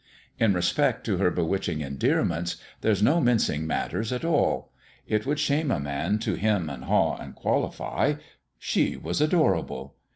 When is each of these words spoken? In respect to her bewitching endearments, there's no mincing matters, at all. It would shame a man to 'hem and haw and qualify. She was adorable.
In 0.39 0.55
respect 0.55 1.03
to 1.05 1.17
her 1.17 1.29
bewitching 1.29 1.81
endearments, 1.81 2.55
there's 2.81 3.03
no 3.03 3.21
mincing 3.21 3.67
matters, 3.67 4.11
at 4.11 4.25
all. 4.25 4.71
It 5.05 5.27
would 5.27 5.37
shame 5.37 5.69
a 5.69 5.79
man 5.79 6.17
to 6.25 6.33
'hem 6.37 6.71
and 6.71 6.85
haw 6.85 7.17
and 7.17 7.35
qualify. 7.35 8.15
She 8.57 8.97
was 8.97 9.21
adorable. 9.21 9.93